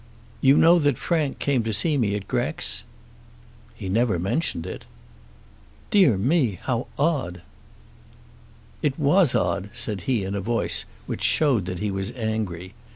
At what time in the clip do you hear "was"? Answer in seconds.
8.97-9.35, 11.91-12.09